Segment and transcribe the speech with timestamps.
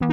[0.00, 0.06] こ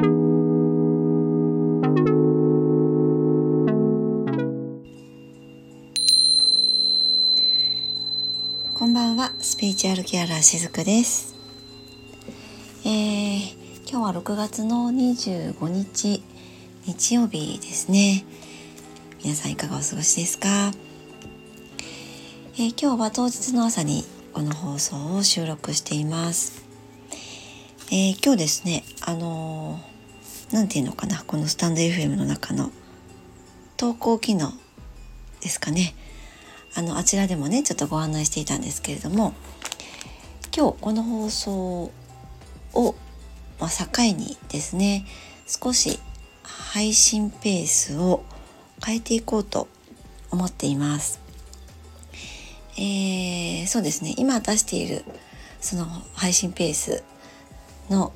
[8.87, 11.35] んばんは、スピーチュアルケアラーしずくです。
[12.83, 13.53] えー、
[13.87, 16.23] 今日は6月の25日、
[16.87, 18.25] 日曜日ですね。
[19.23, 20.71] 皆さんいかがお過ごしですか、
[22.55, 26.64] えー、今日は当日の朝にこの放送を収録しています。
[27.97, 32.69] えー、今日ですね、あのー、て言うのかな、このスタンド FM の中の
[33.77, 34.51] 投稿機能
[35.39, 35.95] ですかね。
[36.75, 39.33] あのあちらでもねちょっとご案内していたんですけれども
[40.53, 41.91] 今日この放送
[42.73, 42.95] を、
[43.61, 45.05] まあ、境にですね
[45.47, 45.97] 少し
[46.43, 48.25] 配信ペースを
[48.85, 49.69] 変えていこうと
[50.31, 51.21] 思っています。
[52.77, 55.05] えー、そうですね今出している
[55.61, 57.01] その配信ペース
[57.89, 58.13] の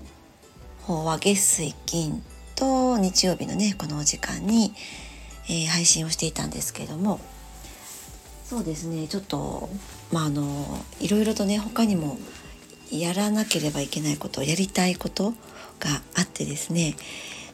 [0.82, 2.24] 方は月水金
[2.56, 4.74] と日曜日のねこのお時間に、
[5.46, 7.20] えー、配信をしていたんですけれども
[8.44, 9.70] そうですねちょっと
[10.12, 10.66] まああの
[11.00, 12.18] いろいろとね他にも
[12.92, 15.32] やらなければいけないことやりたいこと
[15.80, 16.96] があってですね、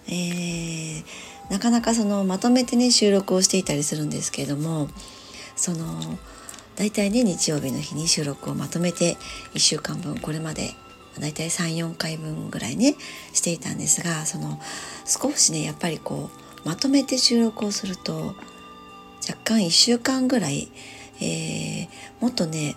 [0.08, 1.03] えー、
[1.52, 4.88] なかなかそのまとめてね収録をしていたりするんですけれども
[5.55, 5.99] その
[6.77, 9.17] 大体ね日曜日の日に収録をまとめて
[9.53, 10.71] 1週間分これまで
[11.19, 12.95] 大体34回分ぐらいね
[13.33, 14.59] していたんですがその
[15.05, 16.30] 少しねやっぱりこ
[16.63, 18.35] うまとめて収録をすると
[19.27, 20.69] 若干1週間ぐらい、
[21.21, 21.88] えー、
[22.19, 22.75] もっとね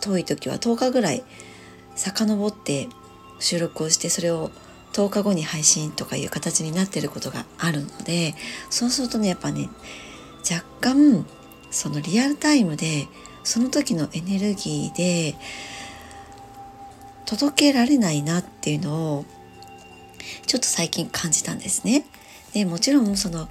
[0.00, 1.24] 遠い時は10日ぐらい
[1.94, 2.88] 遡って
[3.38, 4.50] 収録をしてそれを
[4.92, 8.34] 10日後に配信とかいう形になってることがあるので
[8.70, 9.68] そうするとねやっぱね
[10.50, 11.26] 若干
[11.70, 13.08] そのリアルタイムで
[13.44, 15.36] その時のエネルギーで
[17.30, 19.24] 届けられないなっていうのを
[20.48, 22.04] ちょっと最近感じたんですね。
[22.52, 23.48] でもちろんその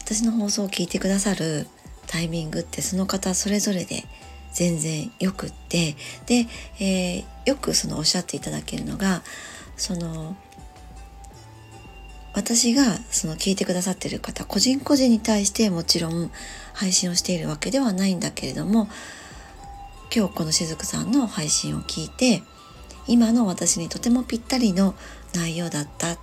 [0.00, 1.68] 私の放送を聞いてくださる
[2.08, 4.02] タイミングってその方それぞれで
[4.52, 5.94] 全然よくって
[6.26, 6.48] で、
[6.80, 9.22] えー、よくそのおっしゃっていただけるのが
[9.76, 10.34] その
[12.34, 12.82] 私が
[13.12, 16.32] その聞いてくださってる方個人個人に対してもちろん
[16.72, 18.88] 配信をしているわけではないんだけれども
[20.12, 22.42] 今日このしずくさんの配信を聞いて
[23.08, 24.94] 今の私にとてもぴったりの
[25.34, 26.16] 内容だった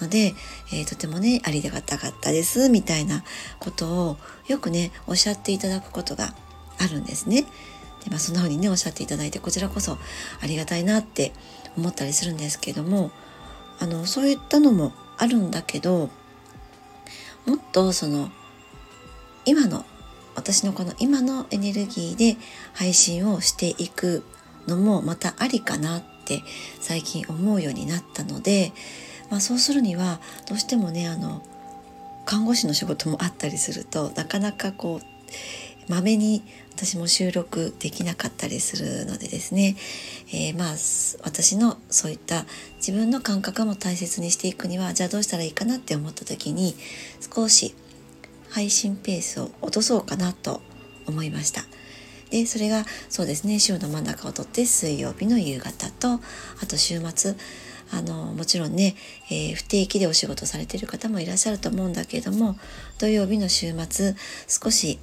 [0.00, 0.34] ので、
[0.72, 3.22] えー、とてもねありがたかったですみたいな
[3.60, 4.16] ことを
[4.48, 6.34] よくねおっしゃっていただくことが
[6.78, 7.42] あるんですね。
[8.04, 11.32] でまあ、そんな風にねおっしゃっていただいてこちらこそありがたいなって
[11.76, 13.12] 思ったりするんですけども
[13.78, 16.10] あのそういったのもあるんだけど
[17.46, 18.30] もっとその
[19.44, 19.84] 今の
[20.34, 22.36] 私のこの今のエネルギーで
[22.72, 24.24] 配信をしていく
[24.68, 26.42] のもまたありかなって
[26.80, 28.72] 最近思うようになったので
[29.32, 31.42] まあ、そうするにはどうしてもねあの
[32.26, 36.42] 看護師の仕事もあったりするとなかなかこうまめに
[36.74, 39.74] 私も収録できなかったりするのでですね、
[40.28, 40.74] えー、まあ
[41.24, 42.44] 私のそういった
[42.76, 46.74] 自分の感覚も大切にしていくにはじゃあどうしたらいいかなって思った時に
[47.34, 47.74] 少し
[48.50, 50.60] 配信ペースを落とそうかなと
[51.06, 51.64] 思いました。
[52.32, 57.36] でそれがそうですね週の真ん中をとって水曜日の夕方とあと週末
[57.90, 58.96] あのもちろんね、
[59.30, 62.56] えー、不定期でお仕事されてる方もいらっしゃると思うんだけれども
[62.98, 64.14] 土曜日の週末
[64.48, 64.98] 少し、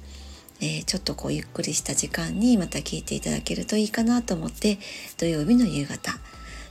[0.60, 4.80] えー、ちょっとこうゆっくりした時間にまた聞いていただけるといいかなと思って
[5.16, 6.12] 土曜日の夕方。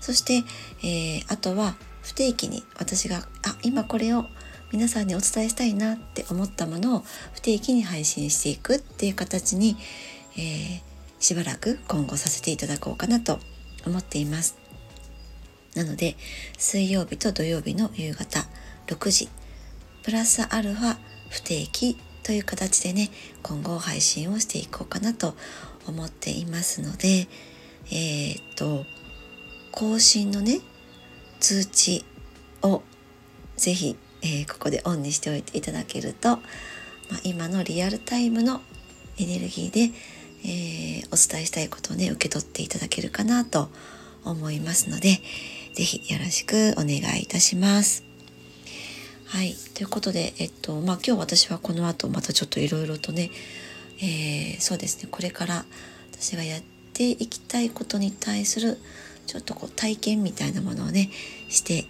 [0.01, 0.43] そして、
[0.83, 4.25] えー、あとは不定期に私があ今これを
[4.71, 7.03] 皆さんにお伝えしたいなって思ったものを
[7.33, 9.77] 不定期に配信していくっていう形に、
[10.39, 10.81] えー、
[11.19, 13.39] しばらく今後させていただこうかなと
[13.85, 14.57] 思っています。
[15.75, 16.15] なので
[16.57, 18.45] 水曜日と土曜日の夕方
[18.87, 19.29] 6時
[20.03, 20.97] プラスアルファ
[21.29, 23.09] 不定期という形でね
[23.43, 25.35] 今後配信をしていこうかなと
[25.87, 27.27] 思っていますので
[27.91, 28.85] えー、っと
[29.71, 30.61] 更新のね
[31.39, 32.03] 通知
[32.63, 32.81] を
[33.57, 38.61] ぜひ、えー、ここでオンにしておいていただけると、まあ、今のリアルタイムの
[39.19, 39.91] エネルギーで、
[40.43, 43.69] えー、お伝えしたいことをね受け取っていただけるかなと
[44.25, 45.21] 思いますので、
[45.73, 48.03] ぜひよろしくお願いいたします。
[49.25, 49.55] はい。
[49.75, 53.29] ということで、えっと、まあ今日私はこの後またちょっといろいろとね、
[54.01, 55.65] えー、そうですね、これから
[56.11, 56.61] 私がやっ
[56.93, 58.77] ていきたいことに対する
[59.27, 61.11] ちょっとこう体験みたいなものをね、
[61.47, 61.85] して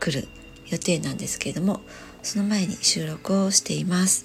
[0.00, 0.28] くる
[0.68, 1.82] 予定なんですけれども、
[2.22, 4.24] その前に収録をしています。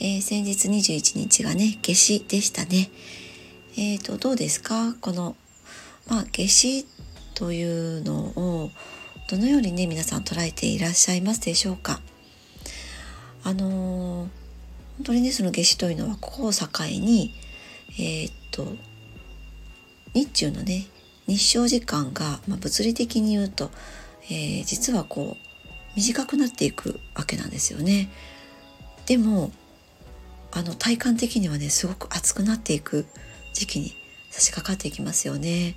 [0.00, 2.90] えー、先日21日がね、夏至でしたね。
[3.76, 4.94] えーと、どうですか？
[5.00, 5.36] この
[6.08, 6.86] まあ、夏至
[7.34, 8.70] というのを
[9.28, 12.00] どのようにね皆さん捉えていらっしゃいますでしょうか？
[13.44, 14.28] あのー、本
[15.04, 17.34] 当にねその夏至というのはここを境に
[17.90, 18.66] えー、っと
[20.14, 20.86] 日中のね
[21.26, 23.70] 日照時間が、まあ、物理的に言うと、
[24.30, 28.08] えー、実はこう短くなっていくわけなんですよね。
[29.06, 29.50] でも
[30.52, 33.06] あの体感的にはねすごく暑くなっていく
[33.52, 33.94] 時期に
[34.30, 35.74] 差し掛かっていきますよね。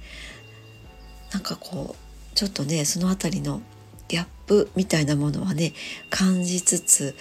[1.32, 3.62] なんかこうちょっとねその辺りの
[4.08, 5.74] ギャップみたいなものはね
[6.10, 7.16] 感じつつ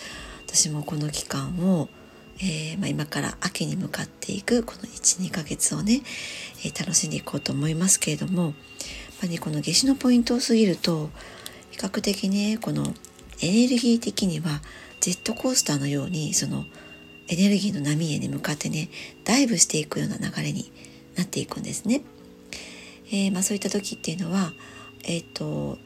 [0.46, 1.88] 私もこの期間を、
[2.38, 6.02] えー、まあ、今から秋に向かっていくこの12ヶ月をね、
[6.64, 8.52] えー、楽しんでいこうと思いますけれどもやっ
[9.20, 11.10] ぱり、ね、この夏至のポイントを過ぎると
[11.70, 12.94] 比較的ねこの
[13.40, 14.60] エネルギー的には
[14.98, 16.64] ジェットコースターのようにその
[17.30, 18.88] エネルギーの波へに向かってね
[19.24, 20.70] ダイブしていくような流れに
[21.16, 22.02] なっていくんですね。
[23.12, 24.52] えー、まあ、そういった時っていうのは、
[25.04, 25.78] えーと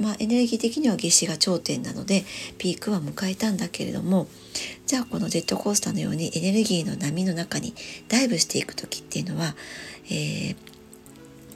[0.00, 2.24] まあ、エネルギー的には夏至が頂点なので
[2.56, 4.28] ピークは迎えたんだけれども
[4.86, 7.74] じゃあこのジェットコースターのようにエネルギーの波の中に
[8.08, 9.56] ダイブしていく時っていうのは、
[10.06, 10.56] えー、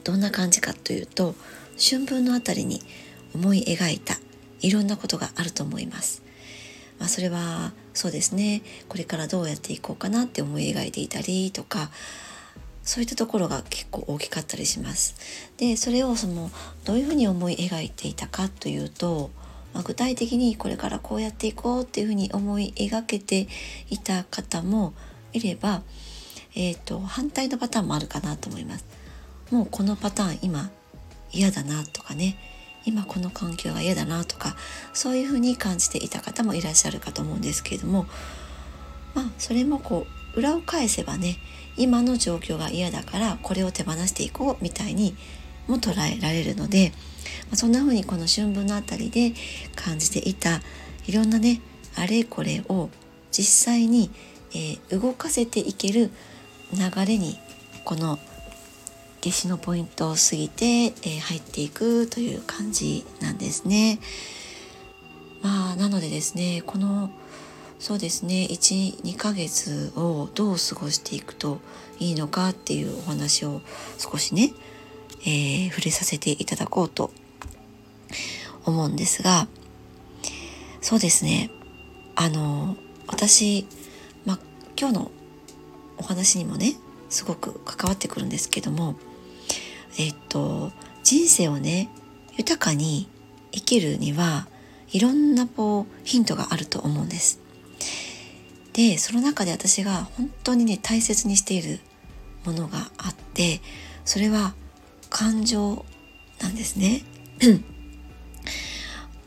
[0.02, 1.36] どんな感じかというと
[1.78, 2.80] 春分のあたりに
[3.34, 4.16] 思い描いた
[4.60, 6.21] いろんなことがあると思います。
[7.02, 11.90] まあ、それはそうですねこれからどうやっていこうかなって思い描いていたりとか
[12.84, 15.16] そういったところが結構大きかったりします。
[15.56, 16.49] でそれをその
[16.84, 19.32] どういうふうに思い描いていたかというと、
[19.75, 23.48] まあ、具体的にこれからこうやっていこうっていうふうに思い描けて
[23.90, 24.94] いた方も
[25.32, 25.82] いれば、
[26.55, 28.84] えーと、反対のパターンもあるかなと思います。
[29.50, 30.70] もうこのパターン今
[31.32, 32.37] 嫌だなとかね
[32.84, 34.56] 今この環境が嫌だなとか
[34.93, 38.06] そういうふうに感じていた方もいらっしゃるかと思うんですけれども
[39.14, 41.37] まあそれもこう裏を返せばね
[41.76, 45.14] 今の状況が嫌だからこれを手放していこうみたいに
[45.69, 46.93] も捉えられるので、
[47.50, 49.32] ま、そんな風にこの春分のあたりで
[49.76, 50.61] 感じていた
[51.06, 51.61] いろんなね
[51.96, 52.90] あれこれを
[53.31, 54.11] 実際に、
[54.55, 56.11] えー、動かせていける
[56.73, 57.38] 流れに
[57.84, 58.19] この
[59.22, 64.00] 夏至のポイントを過ぎて、えー、入っていくという感じなんですね。
[65.42, 67.10] まあなのでですねこの
[67.78, 71.60] そうですね12ヶ月をどう過ごしていくと
[72.00, 73.60] いいのかっていうお話を
[73.96, 74.52] 少しね、
[75.22, 77.12] えー、触れさせていただこうと
[78.64, 79.46] 思うんですが
[80.80, 81.50] そうですね
[82.16, 82.76] あの
[83.06, 83.66] 私、
[84.26, 84.38] まあ、
[84.76, 85.10] 今日の
[85.98, 86.74] お話にもね
[87.08, 88.96] すごく関わってくるんですけども
[89.98, 90.72] えっと
[91.02, 91.88] 人生をね
[92.36, 93.08] 豊かに
[93.52, 94.46] 生きるには
[94.92, 97.40] いろんなこうヒントがあると思うんです。
[98.72, 101.80] でその中で私が本当にね大切にしている
[102.44, 103.60] ものがあって
[104.04, 104.54] それは
[105.10, 105.84] 感情
[106.40, 107.02] なんですね。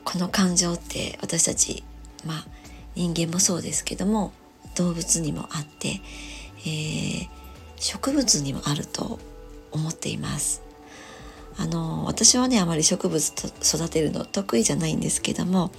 [0.04, 1.84] この感情って私たち
[2.26, 2.48] まあ
[2.96, 4.34] 人間もそうですけども
[4.76, 6.02] 動物にもあって、
[6.60, 7.30] えー、
[7.78, 9.20] 植物にもあると
[9.76, 10.64] 思っています。
[11.58, 15.72] あの私はねあまり植物と育てるの得意じゃないんですけども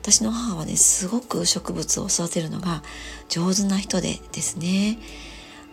[0.00, 2.82] 私の母はねすごく植物を育てるのが
[3.28, 4.98] 上手な人でですね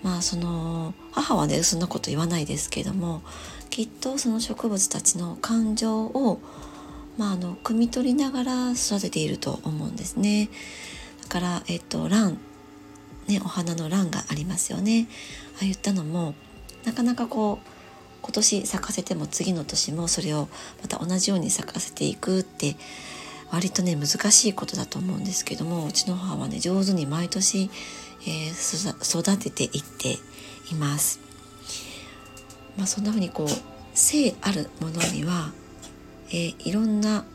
[0.04, 3.22] まあその母はねそんなこと言わないですけども
[3.70, 6.42] きっとその植物たちの感情を
[7.18, 10.50] まあ、あの汲み取りながら育てていると思うんですね。
[11.24, 12.38] だからえっと蘭
[13.28, 15.08] ねお花の蘭がありますよね。
[15.56, 16.36] ああいったのも
[16.88, 17.68] なかなかこう
[18.22, 20.48] 今年咲かせても次の年もそれを
[20.82, 22.78] また同じように咲かせていくって
[23.52, 27.70] 割とね難しいことだと思うんですけどもうちの母はね上手に毎年、
[28.22, 30.14] えー、育てていって
[30.72, 31.20] います。
[32.78, 33.48] まあ、そんな風にこう
[33.94, 35.52] 性あるものには、
[36.30, 37.26] えー、いろんな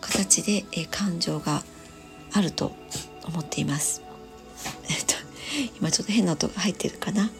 [0.00, 1.64] 形で、えー、感情が
[2.32, 2.72] あると
[3.26, 4.02] 思っています。
[5.80, 7.30] 今ちょっと変な音が入ってるかな。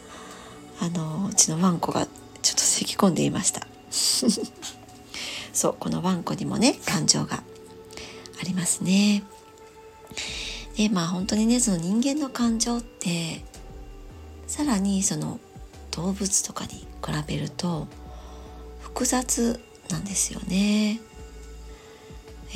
[0.79, 2.07] あのうちのワンコが
[2.41, 3.67] ちょっと咳き込んでいました。
[5.53, 7.43] そうこのワンコにもね感情が
[8.41, 9.23] ありますね。
[10.75, 13.43] でまあ本当にねその人間の感情って
[14.47, 15.39] さらにその
[15.91, 16.87] 動物とかに比
[17.27, 17.87] べると
[18.81, 20.99] 複雑なんですよね。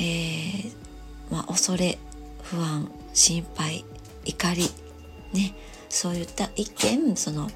[0.00, 0.72] ー、
[1.30, 1.98] まあ、恐れ
[2.42, 3.84] 不安心配
[4.24, 4.70] 怒り
[5.32, 5.54] ね。
[5.88, 7.50] そういった一見その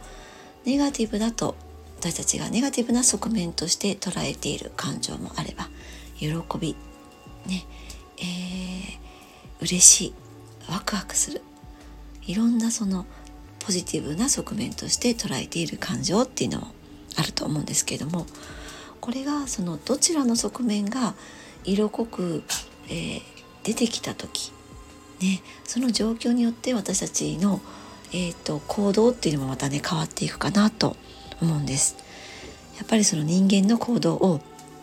[0.64, 1.56] ネガティブだと
[1.98, 5.68] 私たちがネガティブな側面として捉えている感情もあれば
[6.18, 6.28] 喜
[6.58, 6.76] び
[7.46, 7.64] ね
[8.18, 10.14] えー、嬉しい
[10.70, 11.42] ワクワクする
[12.24, 13.04] いろんなその
[13.58, 16.68] ポジティブな側面として捉えている感情っていうのも
[17.16, 18.26] あると思うんですけれども
[19.00, 21.14] これがそのどちらの側面が
[21.64, 22.42] 色濃く、
[22.88, 23.22] えー、
[23.64, 24.52] 出てきた時、
[25.20, 27.60] ね、その状況によって私たちの、
[28.12, 30.96] えーと、行動っていうのもまたね変わっていくかなと
[31.40, 31.96] 思うんです。
[32.76, 34.40] やっぱりその人間の行動を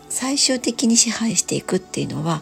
[0.09, 2.41] 最終的に支配していくっていうのは、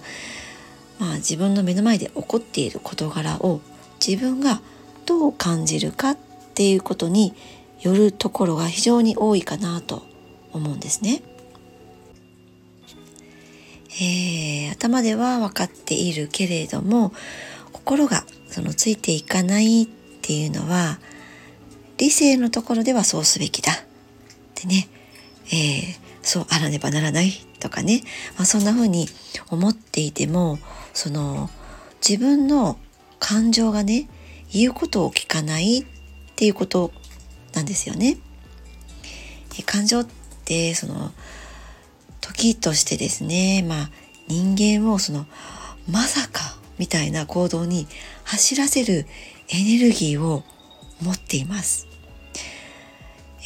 [1.00, 3.62] まあ、自分の目の前で起こっている事柄を
[4.06, 4.62] 自分が
[5.06, 6.18] どう感じるかっ
[6.54, 7.34] ていうことに
[7.82, 10.04] よるところが非常に多いかなと
[10.54, 11.22] 思うんですね。
[14.00, 17.14] えー、頭では分かっているけれども
[17.72, 19.88] 心がそのついていかないっ
[20.28, 21.00] ていうのは
[21.98, 23.76] 理性のところではそうすべきだっ
[24.56, 24.90] てね、
[25.46, 27.32] えー、そうあらねばならない
[27.62, 28.02] とかね、
[28.36, 29.08] まあ、そんな風に
[29.52, 30.60] 思っていても
[30.94, 31.50] その
[32.06, 32.78] 自分の
[33.20, 34.10] 感情がね
[34.52, 35.86] 言うことを聞かないっ
[36.36, 36.92] ていうこと
[37.54, 38.18] なんですよね。
[39.66, 40.08] 感情っ
[40.44, 41.12] てその
[42.20, 43.90] 時としてですねまあ
[44.28, 45.26] 人間をその
[45.90, 47.88] まさかみたいな行動に
[48.26, 49.08] 走らせる
[49.50, 50.44] エネルギーを
[51.02, 51.88] 持っています。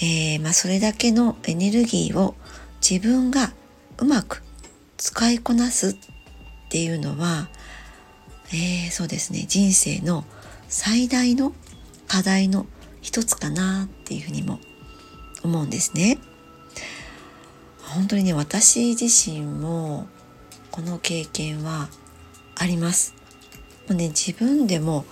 [0.01, 2.35] えー、まあ、それだけのエネルギーを
[2.87, 3.51] 自分が
[3.99, 4.41] うまく
[4.97, 5.95] 使いこなすっ
[6.69, 7.49] ていうのは、
[8.47, 10.25] えー、そうですね人生の
[10.67, 11.53] 最大の
[12.07, 12.65] 課題の
[13.01, 14.59] 一つかなっていうふうにも
[15.43, 16.17] 思うんですね。
[17.81, 20.07] 本当にね私自身も
[20.71, 21.89] この経験は
[22.55, 23.13] あります。
[23.87, 25.05] もうね自分でも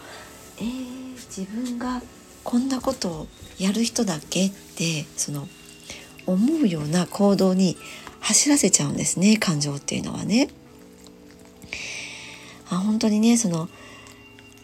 [0.59, 2.01] えー、自分が
[2.43, 4.47] こんなことをやる人だっけ？
[4.47, 5.47] ってその
[6.25, 7.77] 思うような行動に
[8.19, 10.49] 走らせちゃうんですね感情っていうのはね。
[12.71, 13.67] あ本当にねその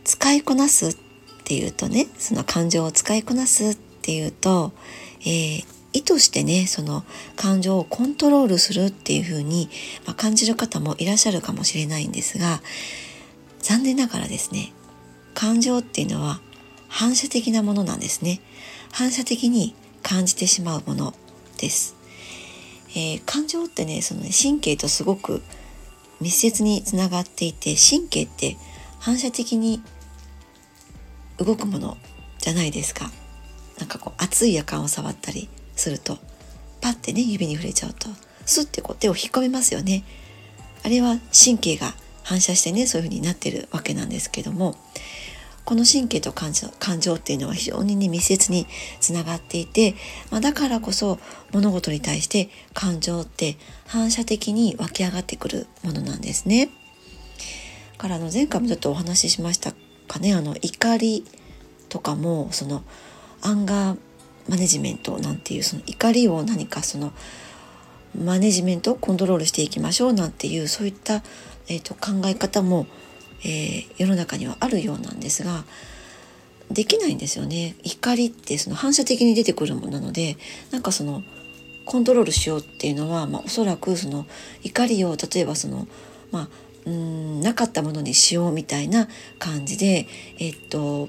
[0.03, 0.95] 使いこなすっ
[1.43, 4.73] ていうとねその感情を使いこなすっていうと、
[5.21, 7.03] えー、意図してねその
[7.35, 9.69] 感情をコントロールするっていう風に、
[10.05, 12.61] まあ、感じる方もいらっしゃるかもしれないんですが
[13.59, 14.71] 残念ながらですね
[15.35, 16.41] 感情っていうのは
[16.87, 18.41] 反射的なものなんですね。
[18.91, 21.13] 反射的に感じてしまうもの
[21.57, 21.95] です、
[22.91, 25.41] えー、感情ってねそのね神経とすごく
[26.21, 28.55] 密接につながっていて神経って
[28.99, 29.81] 反射的に
[31.37, 31.97] 動くもの
[32.39, 33.11] じゃないですか。
[33.77, 36.17] なんかこう熱い夜間を触ったりすると
[36.79, 38.07] パッてね指に触れちゃうと
[38.45, 40.03] スッてこう手を引っ込めますよね。
[40.83, 44.75] あれは神経が反射してねそういう風になってるわけなんですけども
[45.65, 48.67] この神経と感情感情っていうのは非常にね密接に
[48.99, 49.95] つながっていて、
[50.31, 51.19] まあ、だからこそ
[51.51, 53.57] 物事に対して感情って
[53.87, 56.69] 反射的に湧き上がってくるものなんですね。
[57.97, 59.73] からの前回もちょっとお話ししました
[60.07, 61.25] かねあの怒り
[61.89, 62.83] とかもその
[63.41, 63.97] アンガー
[64.49, 67.13] マネジメントなんていうその怒りを何かその
[68.23, 71.23] マネジメントをコントロールしていきましょうなんていうそういった、
[71.67, 72.87] えーと、考え方も、
[73.45, 75.63] えー、世の中にはあるようなんですが
[76.71, 80.37] できないんですよね怒りってその反射的に出てくるものなので
[80.71, 81.21] なんかその
[81.85, 84.25] コントロールしようっていうのは、まあ、おそらくその
[84.63, 85.87] 怒りを例えばその
[86.31, 86.49] まあ
[86.87, 90.07] うんなかったものにしようみたいな感じで
[90.39, 91.07] えっと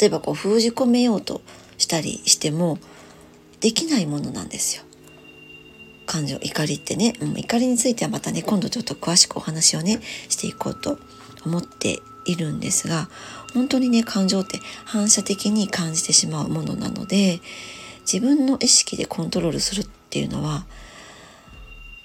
[0.00, 1.42] 例えばこう封じ込めようと
[1.76, 2.78] したりしても
[3.60, 4.82] できないものなんですよ。
[6.06, 10.98] 感情怒りってね、うん、怒りについてはまたね今度ちょっと詳しくお話をねしていこうと
[11.44, 13.08] 思っているんですが
[13.52, 17.40] 本当にね感情って反射的に感じてしまうものなので
[18.00, 20.66] 自分の意識でコントロールするっていうのは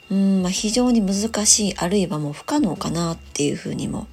[0.10, 4.08] うん、まあ、非常に難しいあるいはもう不可能かなっていうふうにも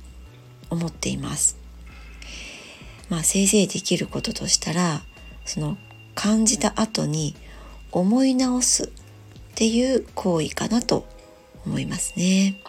[0.69, 1.57] 思っています。
[3.09, 5.01] まあ、せいぜいできることとしたら
[5.45, 5.79] その
[6.17, 7.37] 感じた後に
[7.93, 8.91] 思い直す
[9.57, 11.07] っていう行為かなと
[11.65, 12.61] 思いますね。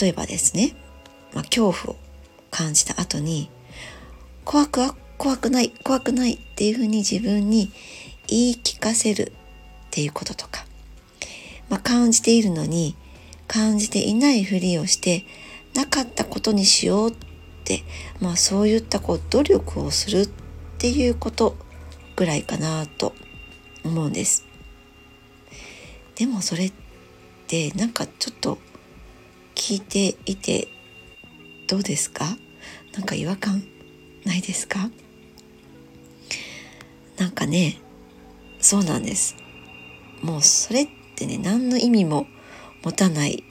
[0.00, 0.76] 例えばですね、
[1.34, 1.96] まあ、恐怖を
[2.52, 3.50] 感じた後に
[4.44, 7.72] 怖くは怖くない怖くないっていうふうに自分に
[8.28, 10.64] 言い聞かせるっていうこととか、
[11.68, 12.94] まあ、感じているのに
[13.48, 15.24] 感じていないふりをして
[15.74, 17.14] なかったことにしようっ
[17.64, 17.82] て、
[18.20, 20.28] まあ、そういったこう努力をするっ
[20.78, 21.56] ていうこと
[22.14, 23.14] ぐらいかなと
[23.82, 24.47] 思うんです。
[26.18, 26.72] でもそれっ
[27.46, 28.58] てなんかちょっと
[29.54, 30.68] 聞いていて
[31.68, 32.36] どうですか？
[32.92, 33.62] なんか違和感
[34.24, 34.90] ないですか？
[37.18, 37.78] なんかね
[38.58, 39.36] そうなんです。
[40.20, 42.26] もうそれってね何の意味も
[42.82, 43.44] 持たない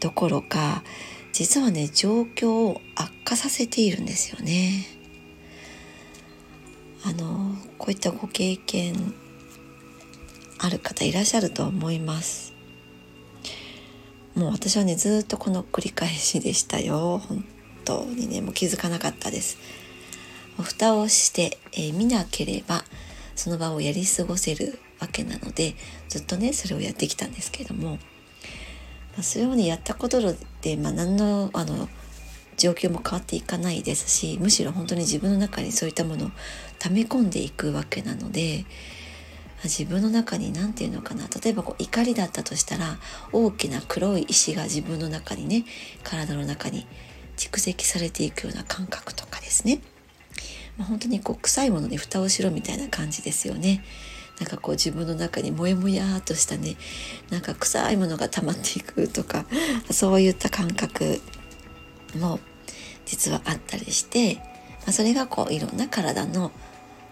[0.00, 0.82] どころか
[1.32, 4.84] 実はね状況を悪化させているんですよね。
[7.02, 9.14] あのこういったご経験
[10.64, 12.54] ある方いらっしゃると思います。
[14.34, 17.18] もう私はねずっとこの繰り返しでしたよ。
[17.18, 17.44] 本
[17.84, 19.58] 当にねもう気づかなかったです。
[20.62, 22.82] 蓋をして、えー、見なければ
[23.36, 25.74] その場をやり過ごせるわけなので
[26.08, 27.98] ずっとねそれをやってきたんですけれども、ま
[29.18, 30.20] あ、それをねやったこと
[30.62, 31.88] で、まあ、何のあの
[32.56, 36.30] 状況も変わっていかないですしむしろ本当に自分の中にそういったものを
[36.78, 38.64] 溜め込んでいくわけなので
[39.62, 41.28] 自分の中に何て言うのかな。
[41.42, 42.98] 例えばこう怒りだったとしたら
[43.32, 45.64] 大きな黒い石が自分の中にね
[46.02, 46.86] 体の中に
[47.36, 49.80] 蓄積されていくような感覚とかですね、
[50.76, 53.84] まあ、本当にこう臭いものに蓋をしろみたいな感じですよね。
[54.40, 56.76] なんかこう自分の中にモヤモヤとしたね。
[57.30, 59.46] なんか臭いものが溜まっていくとか
[59.90, 61.20] そういった感覚
[62.18, 62.40] も
[63.06, 64.42] 実はあったりして、ま
[64.88, 66.50] あ、それがこういろんな体の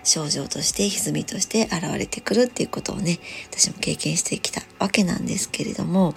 [0.04, 3.18] 症状として歪みとして現れてくるっていうことをね
[3.50, 6.14] 私も経験してきたわけなんですけれども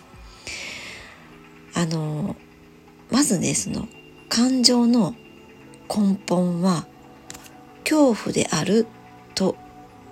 [1.73, 2.35] あの
[3.11, 3.87] まずねその
[4.29, 5.15] 感情の
[5.87, 6.87] 根本は
[7.83, 8.87] 恐怖である
[9.35, 9.55] と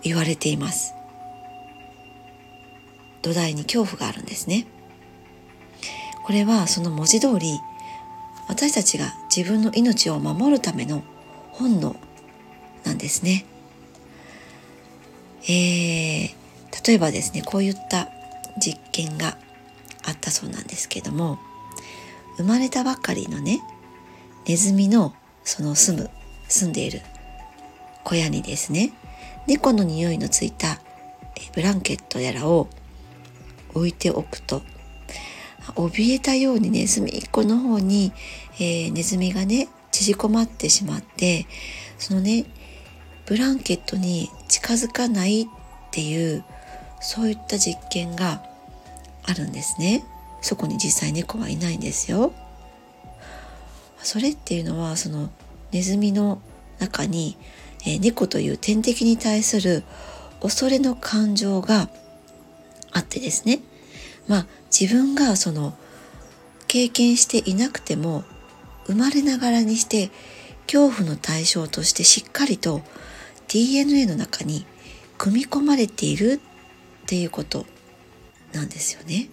[0.04, 0.94] 言われています
[3.22, 4.68] 土台に恐怖があるんですね
[6.24, 7.60] これはその文字通り
[8.48, 11.04] 私たちが自分の命を守るための
[11.52, 11.96] 本能
[12.84, 13.46] なんですね。
[15.46, 16.34] えー、
[16.88, 18.10] 例えばですねこういった
[18.58, 19.38] 実験が
[20.06, 21.40] あったそうなんですけども
[22.38, 23.62] 生まれたばかりのね
[24.48, 26.10] ネズミのその住む
[26.48, 27.02] 住んでいる
[28.04, 28.94] 小屋にですね
[29.48, 30.80] 猫の匂いのついた
[31.54, 32.68] ブランケットやらを
[33.74, 34.62] 置いておくと
[35.76, 38.12] 怯えたようにね隅っこの方に、
[38.56, 41.46] えー、ネズミがね縮こまってしまって
[41.98, 42.46] そのね
[43.26, 45.46] ブランケットに近づかないっ
[45.90, 46.44] ていう
[47.02, 48.44] そういった実験が
[49.24, 50.06] あるんですね。
[50.42, 52.34] そこに実際猫はいないんですよ。
[54.04, 55.32] それっていうのはその
[55.72, 56.40] ネズミの
[56.78, 57.36] 中に、
[57.84, 59.84] えー、猫という天敵に対する
[60.40, 61.90] 恐れの感情が
[62.92, 63.60] あってですね。
[64.28, 65.76] まあ自分がその
[66.68, 68.24] 経験していなくても
[68.86, 70.12] 生まれながらにして
[70.68, 72.84] 恐怖の対象としてしっかりと
[73.54, 74.66] DNA の中に
[75.20, 76.42] 組み込まれている
[77.04, 77.68] っていうこと
[78.52, 79.30] なんですよね。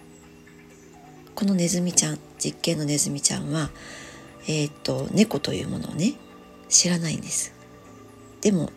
[1.33, 3.71] このネズミちゃん実験のネズミちゃんは
[4.47, 6.13] えー、っと猫というものをね
[6.69, 7.51] 知らないんです。
[8.41, 8.69] でも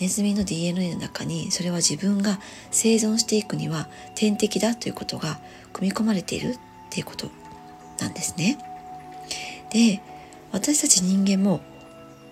[0.00, 5.40] ネズミの DNA の中にそれは自分が生存していくには天敵だということが
[5.74, 7.28] 組み込まれているっていうこと
[8.00, 8.58] なんですね。
[9.70, 10.00] で
[10.52, 11.60] 私たち人間も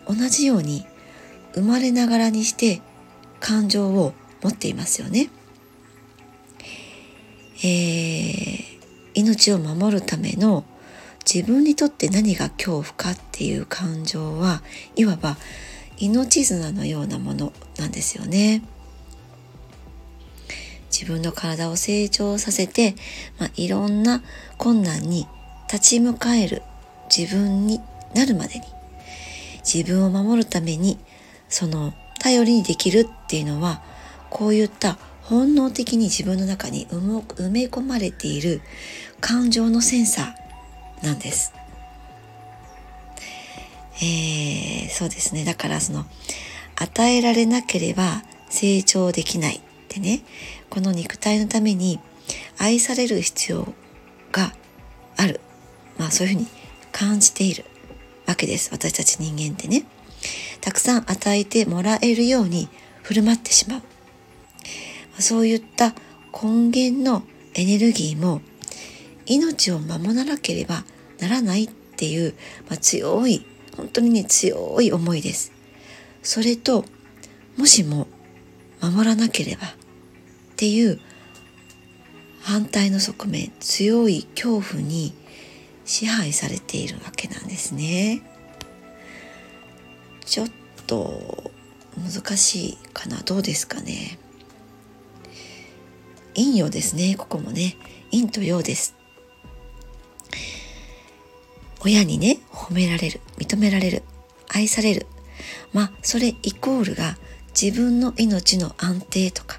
[0.08, 0.86] 同じように
[1.54, 2.80] 生まれながらにして
[3.40, 5.30] 感情を持っていますよね。
[7.64, 8.64] えー、
[9.14, 10.64] 命を守るための
[11.24, 14.62] 自分にとって何が恐怖かっていう感情は
[14.96, 15.36] いわば
[15.98, 18.62] 命綱のようなものなんですよね。
[20.90, 22.94] 自分の体を成長させて、
[23.38, 24.22] まあ、いろんな
[24.58, 25.26] 困難に
[25.72, 26.62] 立ち向かえる
[27.14, 27.80] 自分に
[28.14, 28.64] なるまでに
[29.64, 30.98] 自分を守るために
[31.52, 33.82] その頼りにできるっていうのは
[34.30, 38.62] こういった本能的に自分の中に埋め込まれている
[39.20, 41.52] 感情のセンサーなんです。
[43.96, 45.44] えー、そうですね。
[45.44, 46.06] だからその、
[46.76, 50.22] 与えられなければ成長できないってね、
[50.70, 52.00] この肉体のために
[52.58, 53.72] 愛される必要
[54.32, 54.54] が
[55.18, 55.40] ある。
[55.98, 56.46] まあそういうふうに
[56.92, 57.64] 感じている
[58.26, 58.70] わけです。
[58.72, 59.84] 私たち人間ってね。
[60.62, 62.70] たくさん与えてもらえるように
[63.02, 63.82] 振る舞ってしまう。
[65.20, 65.94] そういった
[66.32, 67.22] 根源の
[67.54, 68.40] エネルギーも
[69.26, 70.84] 命を守らなければ
[71.20, 72.34] ならないっていう、
[72.68, 73.44] まあ、強い
[73.76, 75.52] 本当にね強い思いです
[76.22, 76.84] それと
[77.56, 78.06] もしも
[78.80, 79.70] 守らなければっ
[80.56, 80.98] ていう
[82.40, 85.14] 反対の側面強い恐怖に
[85.84, 88.22] 支配されているわけなんですね
[90.24, 90.48] ちょっ
[90.86, 91.50] と
[91.96, 93.18] 難しいかな。
[93.18, 94.18] どうですかね。
[96.34, 97.14] 陰陽ですね。
[97.16, 97.76] ここもね。
[98.10, 98.94] 陰と陽です。
[101.84, 103.20] 親にね褒められる。
[103.38, 104.02] 認められる。
[104.48, 105.06] 愛される。
[105.72, 107.16] まあそれイコールが
[107.60, 109.58] 自分の命の安定とか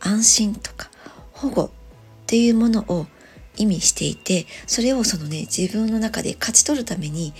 [0.00, 0.90] 安心とか
[1.32, 1.70] 保護っ
[2.26, 3.06] ていうものを
[3.56, 7.32] 意味していてそれをそのね自分の中で勝ち取るために、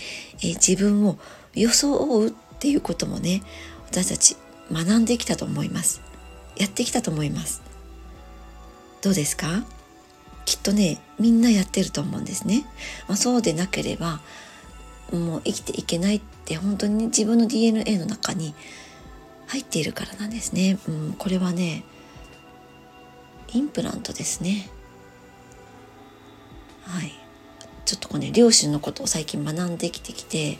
[0.42, 1.18] え、自分を
[1.54, 3.42] 装うっっていうこともね
[3.86, 4.36] 私たち
[4.72, 6.00] 学んできたと思います。
[6.56, 7.62] やってきたと思います。
[9.02, 9.64] どうですか？
[10.46, 12.66] きっとねみんなやってると思うんですね、
[13.08, 14.20] まあ、そうでなければ
[15.12, 18.54] もう生きていけないって本当に自分の DNA の中に
[19.46, 21.84] 入っているからなんですね、うん、これはね
[23.52, 24.68] インプラントですね。
[26.82, 27.12] はい。
[27.84, 30.58] ちょっとこうね両親のことを最近学んできてきて、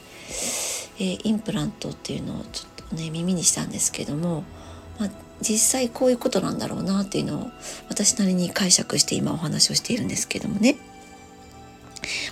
[0.99, 4.43] えー、インプラントっていうのをちょっとね耳にしたんですけども、
[4.99, 5.09] まあ、
[5.41, 7.47] 実際こういうことなんだろうなっていうのを
[7.89, 10.77] 私なりに解釈して今お話をしているんですけどもね、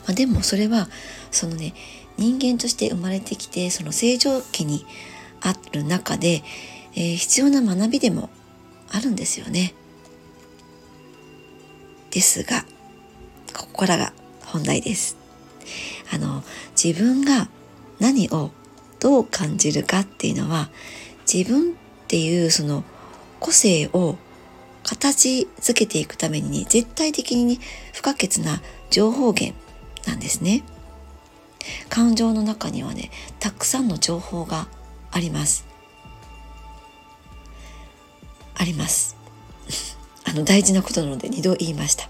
[0.05, 0.87] まあ、でもそれは
[1.31, 1.73] そのね
[2.17, 4.85] 人間として生まれてきてその成長期に
[5.41, 6.43] ある中で、
[6.95, 8.29] えー、必要な学びでも
[8.91, 9.73] あるんですよね。
[12.11, 12.63] ですが
[13.55, 14.13] ここからが
[14.53, 15.17] 本題です。
[16.13, 16.43] あの
[16.81, 17.49] 自分が
[17.99, 18.51] 何を
[18.99, 20.69] どう感じるかっていうのは
[21.31, 21.73] 自分っ
[22.07, 22.83] ていうその
[23.39, 24.17] 個性を
[24.83, 27.59] 形づけていくために、絶対的に、
[27.93, 29.57] 不可欠な情報源
[30.05, 30.63] なんですね。
[31.89, 34.67] 感情の中にはねたくさんの情報が
[35.11, 35.65] あります
[38.55, 39.15] あります
[40.25, 42.09] あの大事なことなので2度言いました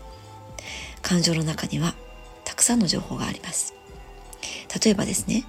[1.01, 1.93] 感情の中には
[2.53, 3.73] たくさんの情報があります
[4.83, 5.43] 例えばですね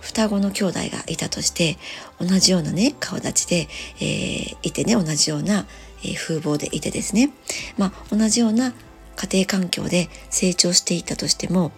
[0.00, 1.78] 双子の兄弟がいたとして
[2.20, 5.66] 同じようなね顔立ちで、えー、いてね同じような、
[6.04, 7.32] えー、風貌でいてですね
[7.76, 8.72] まあ同じような
[9.16, 11.72] 家庭環境で成長していたとしても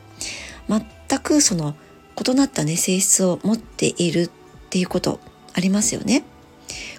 [0.69, 1.75] 全くその
[2.23, 4.31] 異なったね性質を持っているっ
[4.69, 5.21] ていうこと
[5.55, 6.23] ありますよね。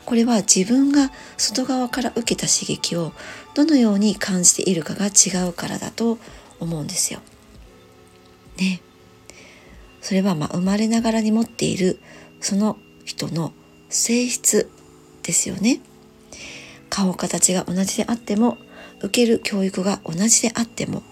[0.05, 3.11] これは自分が外側から受けた刺激を
[3.53, 6.17] どのように感じているかが違うからだと
[6.59, 7.19] 思うんですよ。
[8.58, 8.82] ね。
[10.02, 12.00] それはまあ生まれながらに持っている
[12.39, 13.54] その人の
[13.89, 14.70] 性質
[15.24, 15.82] ですよね。
[16.89, 18.58] 顔形が同じであっても
[19.02, 21.04] 受ける教育が同じであっても、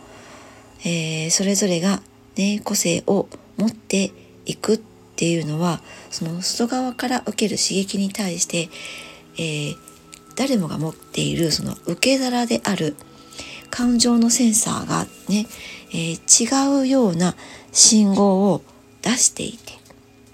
[0.82, 2.02] えー、それぞれが、
[2.38, 3.28] ね、個性を
[3.58, 4.12] 持って
[4.46, 4.80] いくっ
[5.16, 8.70] ていうのはその外側から受ける刺激に対して、
[9.38, 9.76] えー、
[10.36, 12.96] 誰もが持っているその受け皿である
[13.70, 15.48] 感情のセンサーがね、
[15.98, 17.36] えー、違うような
[17.72, 18.62] 信号を
[19.02, 19.72] 出していて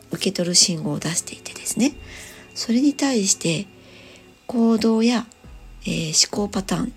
[0.10, 1.94] 受け取る信号を出していてですね。
[2.56, 3.68] それに対して
[4.48, 5.28] 行動や、
[5.84, 6.88] えー、思考パターンっ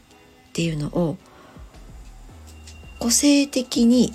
[0.54, 1.18] ていうのを
[2.98, 4.14] 個性的に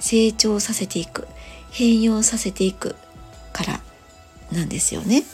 [0.00, 1.28] 成長させていく
[1.70, 2.96] 変容させていく
[3.52, 3.80] から
[4.50, 5.24] なんですよね。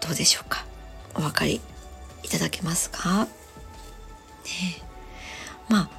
[0.00, 0.64] どうでしょうか？
[1.14, 1.60] お分かり
[2.22, 3.26] いただけますか？
[3.26, 4.85] ね
[5.68, 5.90] まあ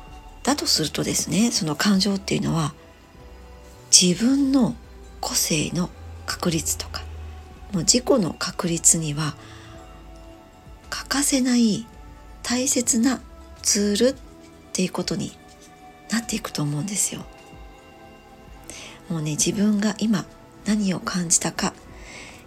[0.44, 2.74] だとするとですねその感情っていうのは
[3.92, 4.76] 自分の
[5.20, 5.90] 個性の
[6.26, 7.02] 確率とか
[7.74, 9.36] もう自己の確率には
[10.90, 11.86] 欠かせない
[12.44, 13.22] 大切な
[13.62, 14.16] ツールっ
[14.72, 15.32] ていうことに
[16.12, 17.26] なっていくと思うんですよ。
[19.10, 20.26] もうね自分が今
[20.66, 21.74] 何を感じたか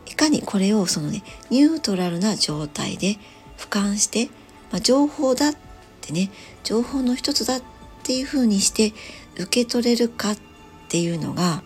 [0.06, 3.16] いかにこれをそのねニュートラルな状態で
[3.56, 4.26] 俯瞰して、
[4.70, 5.54] まあ、情報だっ
[6.10, 6.30] てね
[6.64, 7.62] 情報の一つだっ
[8.02, 8.92] ていうふうにして
[9.36, 10.36] 受け取れるかっ
[10.88, 11.62] ていうのが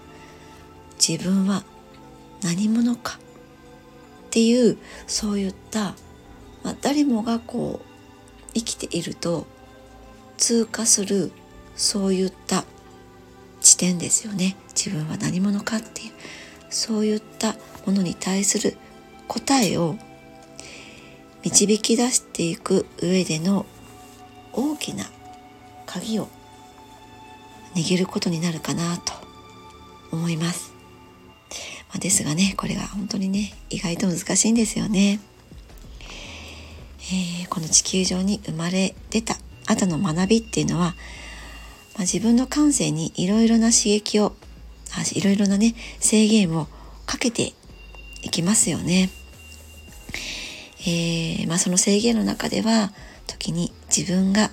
[1.06, 1.64] 自分は
[2.42, 3.18] 何者か
[4.26, 5.94] っていうそういった、
[6.62, 9.46] まあ、誰もがこう生きていると
[10.36, 11.32] 通過する
[11.74, 12.64] そういった
[13.60, 14.56] 地点ですよね。
[14.76, 16.12] 自分は何者かっていう
[16.68, 17.54] そういった
[17.86, 18.76] ものに対する
[19.26, 19.96] 答えを
[21.42, 23.66] 導き出していく上での
[24.54, 25.04] 大きな
[25.86, 26.28] 鍵を
[27.74, 29.12] 握ることになるかなと
[30.12, 30.72] 思います。
[31.88, 35.20] まあ、ですがねこれが本当にね意外と難しいんですよね。
[37.12, 39.36] えー、この地球上に生まれ出た
[39.66, 40.94] 後の学びっていうのは、ま
[41.98, 44.34] あ、自分の感性にいろいろな刺激を
[45.14, 46.66] いろいろなね制限を
[47.04, 47.52] かけて
[48.22, 49.10] いきますよね。
[50.86, 52.92] えー、まあ、その制限の中では
[53.44, 54.50] 時に自分が、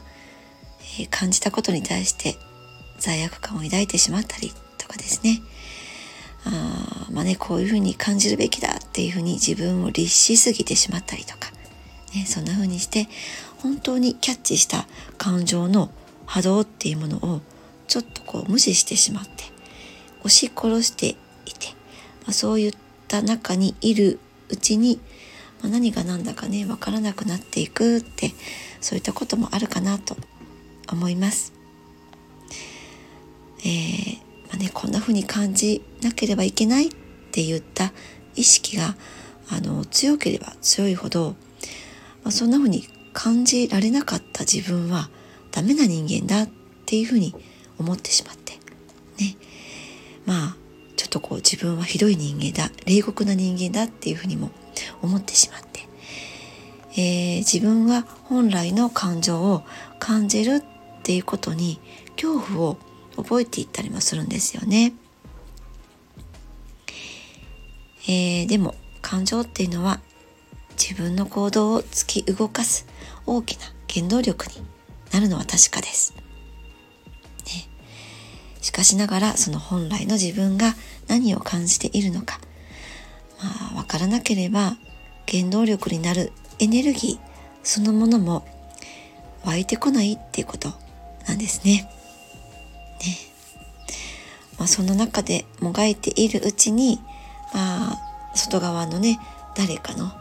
[1.10, 2.36] 感じたことに対して
[2.99, 5.41] 罪悪感を抱いてしまったりとかですね。
[6.43, 11.51] あまあねこういうふうに感じるべきだっていうふうに自分を律しすぎてしまったりとか、
[12.13, 13.08] ね、そんなふうにして
[13.60, 14.86] 本当にキャッチした
[15.17, 15.91] 感情の
[16.25, 17.41] 波動っていうものを
[17.88, 19.45] ちょっとこう無視してしまって
[20.19, 21.10] 押し殺して
[21.45, 21.67] いて、
[22.23, 22.75] まあ、そういっ
[23.08, 24.99] た中にいるうちに、
[25.62, 28.34] まあ、何が何だかね分からなくなっていくって
[28.82, 30.17] そういったこともあるかなと
[30.91, 31.54] 思います。
[33.60, 34.17] えー、
[34.50, 36.91] まあね、こんな風に感じなければいけないっ
[37.32, 37.94] て言った
[38.36, 38.96] 意識が
[39.50, 41.36] あの強ければ強いほど
[42.24, 45.10] まあ、そんな風に感じられなかった自分は
[45.52, 46.50] ダメな人間だっ
[46.86, 47.36] ていう風に
[47.78, 48.54] 思ってしまって
[49.20, 49.36] ね
[50.26, 50.56] まあ
[50.96, 54.52] ちょっとこう自分はひどい人間だ冷酷な人間だっていう風にも
[55.02, 55.88] 思ってしまって、
[56.93, 59.63] えー、自分は本来の感情を
[59.99, 60.63] 感じるっ
[61.04, 61.80] ていうことに
[62.15, 62.77] 恐怖を
[63.15, 64.93] 覚えていったりもするんですよね。
[68.08, 69.99] えー、でも感情っていうのは
[70.77, 72.88] 自分の行動を突き動かす
[73.25, 74.65] 大きな原動力に
[75.12, 76.15] なるのは確かです。
[77.45, 77.69] ね、
[78.62, 80.75] しかしながらその本来の自分が
[81.08, 82.39] 何を感じているのか、
[83.41, 84.77] まあ、わからなければ
[85.30, 87.32] 原動力になるエネルギー
[87.63, 88.45] そのものも
[89.43, 90.69] 湧いてこないっていうこと
[91.28, 91.89] なんですね。
[93.00, 93.17] ね
[94.60, 97.02] まあ、その中でもがいているうちに、
[97.52, 97.97] まあ、
[98.36, 99.19] 外側のね
[99.56, 100.12] 誰かの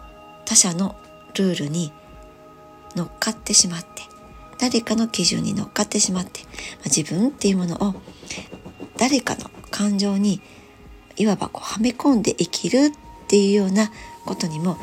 [0.46, 0.96] 他者の
[1.35, 1.92] ルールに
[2.96, 4.03] 乗っかってしまって
[4.59, 7.94] 誰かの基準に乗っかってしまって、まあ、自分っていうものを
[8.96, 10.40] 誰かの感情に
[11.16, 12.90] いわばこうはめ込んで生きるっ
[13.29, 13.90] ていうような
[14.24, 14.79] ことにも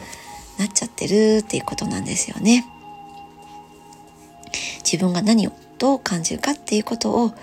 [0.57, 2.65] なっちゃってるっていうことなんですよね。
[4.83, 7.33] 自分が何をどう感じるかっていうことを、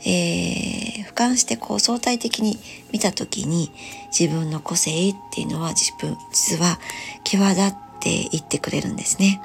[0.00, 2.58] えー、俯瞰してこう相対的に
[2.92, 3.70] 見た時に
[4.16, 6.78] 自分の個性っていうのは自分実は
[7.24, 9.40] 際立って言ってくれるんですね。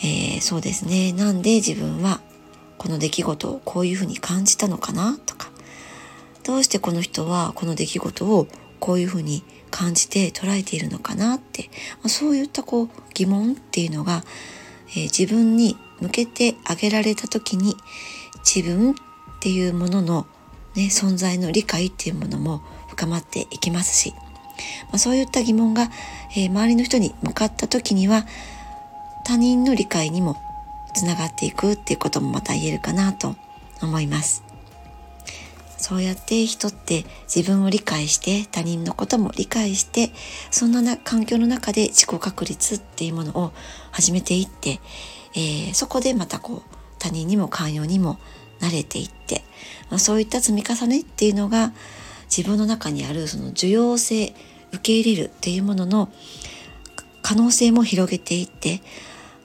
[0.00, 1.12] えー、そうですね。
[1.12, 2.20] なんで自分は
[2.78, 5.50] この出来事をこういうふうに感じたのかなとか、
[6.44, 8.46] どうしてこの人はこの出来事を
[8.78, 9.42] こういうふうに
[9.76, 11.64] 感じて捉えているのかなって、
[12.02, 14.24] まあ、そういったこう疑問っていうのが、
[14.88, 17.76] えー、自分に向けてあげられた時に
[18.38, 18.94] 自分っ
[19.38, 20.26] ていうものの、
[20.76, 24.14] ね、存在の理解っていうものも深まっていきますし、
[24.84, 25.90] まあ、そういった疑問が、
[26.34, 28.24] えー、周りの人に向かった時には
[29.26, 30.36] 他人の理解にも
[30.94, 33.36] つながっていくっていうこともまた言えるかなと
[33.82, 34.45] 思います。
[35.78, 40.10] そうやって人って自分を理解して他人のことも理解して
[40.50, 43.52] そんなな環境の中で自己確立っていうものを
[43.92, 44.80] 始めていって、
[45.34, 48.18] えー、そこでまたこう他人にも寛容にも
[48.60, 49.42] 慣れていって、
[49.90, 51.72] まあ、そういった積み重ねっていうのが
[52.34, 54.34] 自分の中にあるその受容性
[54.72, 56.10] 受け入れるっていうものの
[57.22, 58.80] 可能性も広げていって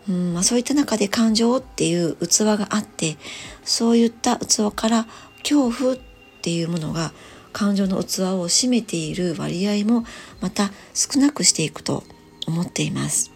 [0.10, 3.17] うんまあ、そういった中で感情っていう器があって
[3.63, 5.06] そういった器から
[5.44, 5.98] 恐怖っ
[6.41, 7.13] ていうものが
[7.54, 10.06] 感情の器を占めている割合も
[10.39, 12.04] また少なくしていくと
[12.47, 13.32] 思っています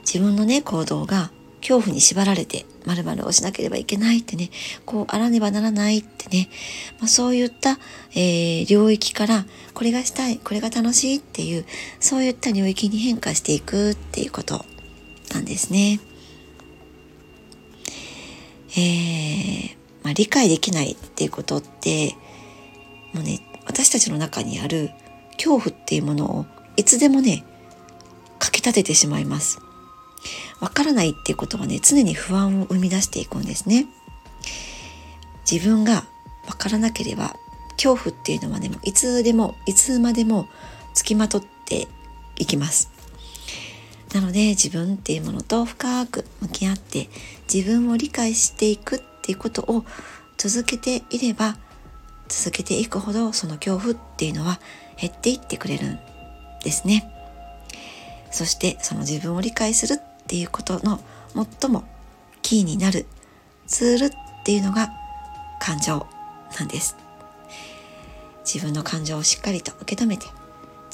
[0.00, 4.50] 自分のね行動が恐怖に縛られて〇〇をしなければいけないってね
[4.84, 6.50] こうあらねばならないってね、
[6.98, 7.78] まあ、そういった、
[8.12, 11.64] えー、領域からこれがしたいこれが楽しいっていう
[12.00, 14.66] そういった領域に変化していくっていうこと
[15.32, 16.00] なんですね。
[18.76, 22.14] えー、まあ、理解できないっていうことって
[23.12, 24.90] もうね私たちの中にある
[25.32, 27.44] 恐怖っていうものをいつでもね
[28.38, 29.58] かきたててしまいます。
[30.60, 33.86] わからないっていうことはね常に不安を生み出していくんですね。
[35.50, 36.04] 自分が
[36.46, 37.34] わからなければ
[37.72, 40.48] 恐怖っていうのはねいつでもいつまでも
[40.92, 41.88] つきまとって
[42.36, 42.90] いきます。
[44.12, 47.08] なので自分っていうものと深く向き合って
[47.52, 49.86] 自分を理解していくっていうことを
[50.36, 51.56] 続けていれば
[52.28, 54.60] 続けていくほどその恐怖っていうのは
[55.00, 55.98] 減っていってくれるん
[56.62, 57.10] ですね。
[58.30, 61.00] そしてその自分を理解するっていうことの
[61.60, 61.84] 最も
[62.42, 63.06] キーになる
[63.66, 64.10] ツールっ
[64.44, 64.90] ていうのが
[65.58, 66.06] 感情
[66.58, 66.96] なんです。
[68.44, 70.26] 自分の感情をしっかりと受け止めて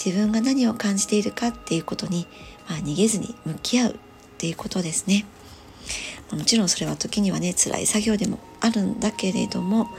[0.02, 2.28] 自分が何を感じているかっていうことに
[2.70, 3.96] まあ、逃げずに向き合うっ
[4.38, 5.26] ていうことですね。
[6.32, 9.90] もちろんそれは時にはね辛い作業でもあるんだけれどもも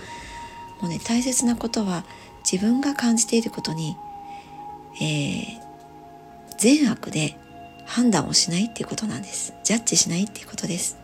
[0.84, 2.06] うね大切なことは
[2.50, 3.98] 自分が感じていることに、
[4.96, 5.60] えー、
[6.58, 7.38] 善悪で
[7.86, 10.98] 判断をしないっていうことなんですジャッジしないっていうことです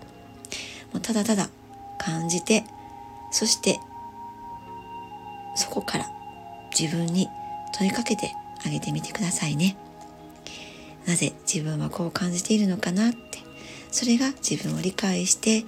[0.93, 1.49] もうただただ
[1.97, 2.63] 感じて
[3.31, 3.79] そして
[5.55, 6.05] そこから
[6.77, 7.27] 自分に
[7.77, 8.33] 問いかけて
[8.65, 9.75] あげてみてくださいね。
[11.05, 13.26] なぜ自分はこう感じているのかなって
[13.91, 15.65] それが自分を理解して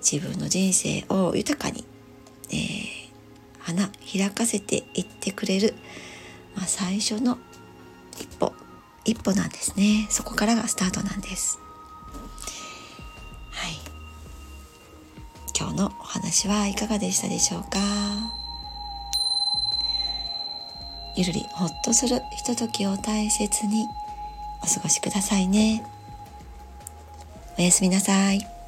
[0.00, 1.84] 自分の人生を豊かに、
[2.50, 2.88] えー、
[3.58, 5.74] 花開かせていってくれる、
[6.56, 7.38] まあ、最初の
[8.18, 8.52] 一歩
[9.04, 10.06] 一歩なんですね。
[10.10, 11.58] そこからがスタートなんです。
[13.50, 13.72] はい。
[15.58, 17.78] 今日のお話はいかがでしたでしょうか？
[21.16, 23.86] ゆるりほっとするひとときを大切に
[24.62, 25.84] お過ごしくださいね。
[27.60, 28.59] おやすみなさい。